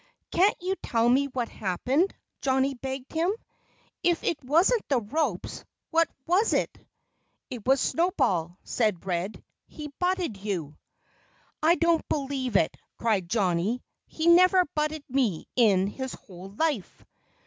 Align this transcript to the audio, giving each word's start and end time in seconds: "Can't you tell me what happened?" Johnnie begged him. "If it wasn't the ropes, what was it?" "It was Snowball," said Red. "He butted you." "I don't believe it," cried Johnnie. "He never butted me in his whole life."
"Can't 0.31 0.57
you 0.59 0.75
tell 0.77 1.07
me 1.07 1.27
what 1.27 1.47
happened?" 1.47 2.15
Johnnie 2.41 2.73
begged 2.73 3.13
him. 3.13 3.31
"If 4.01 4.23
it 4.23 4.43
wasn't 4.43 4.81
the 4.89 4.99
ropes, 4.99 5.63
what 5.91 6.09
was 6.25 6.53
it?" 6.53 6.75
"It 7.51 7.67
was 7.67 7.79
Snowball," 7.81 8.57
said 8.63 9.05
Red. 9.05 9.43
"He 9.67 9.93
butted 9.99 10.37
you." 10.37 10.75
"I 11.61 11.75
don't 11.75 12.09
believe 12.09 12.55
it," 12.55 12.75
cried 12.97 13.29
Johnnie. 13.29 13.83
"He 14.07 14.25
never 14.25 14.65
butted 14.73 15.03
me 15.07 15.47
in 15.55 15.85
his 15.85 16.13
whole 16.13 16.49
life." 16.49 17.05